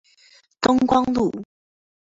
[0.63, 1.31] 東光路